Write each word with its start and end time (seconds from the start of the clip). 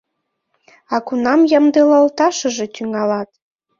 А 0.93 0.97
кунам 1.07 1.39
ямдылалташыже 1.57 2.65
тӱҥалат? 2.75 3.29